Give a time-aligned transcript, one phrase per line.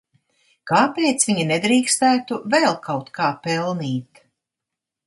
[0.71, 4.29] Kāpēc viņi nedrīkstētu vēl kaut kā pelnīt?